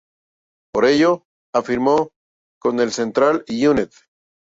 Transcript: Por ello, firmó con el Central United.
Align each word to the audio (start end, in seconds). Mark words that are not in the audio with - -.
Por 0.73 0.85
ello, 0.85 1.27
firmó 1.63 2.09
con 2.59 2.79
el 2.79 2.91
Central 2.91 3.45
United. 3.47 3.91